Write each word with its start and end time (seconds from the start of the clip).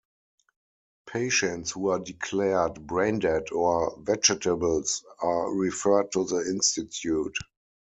Patients 1.05 1.69
who 1.69 1.89
are 1.89 1.99
declared 1.99 2.87
brain 2.87 3.19
dead 3.19 3.51
or 3.51 3.95
"vegetables" 4.01 5.05
are 5.21 5.51
referred 5.53 6.11
to 6.13 6.23
the 6.23 6.39
institute. 6.49 7.37